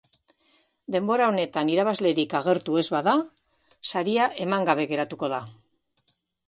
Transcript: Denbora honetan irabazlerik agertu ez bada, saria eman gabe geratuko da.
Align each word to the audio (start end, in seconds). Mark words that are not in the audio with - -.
Denbora 0.95 1.27
honetan 1.31 1.69
irabazlerik 1.73 2.33
agertu 2.41 2.81
ez 2.83 2.87
bada, 2.97 3.15
saria 3.93 4.33
eman 4.49 4.69
gabe 4.73 4.89
geratuko 4.95 5.33
da. 5.37 5.47